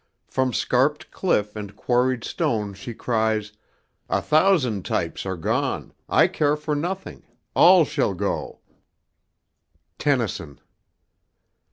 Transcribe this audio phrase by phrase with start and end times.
[0.25, 3.53] From scarped cliff and quarried stone She cries,
[4.09, 7.21] "A thousand types are gone: I care for nothing,
[7.53, 8.57] all shall go."
[9.99, 10.59] TENNYSON.